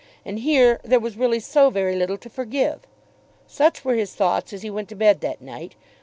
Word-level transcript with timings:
And 0.25 0.39
here 0.39 0.79
there 0.83 0.99
was 0.99 1.15
really 1.15 1.39
so 1.39 1.69
very 1.69 1.95
little 1.95 2.17
to 2.17 2.27
forgive! 2.27 2.87
Such 3.45 3.85
were 3.85 3.93
his 3.93 4.15
thoughts 4.15 4.51
as 4.51 4.63
he 4.63 4.69
went 4.71 4.89
to 4.89 4.95
bed 4.95 5.21
that 5.21 5.43
night. 5.43 5.75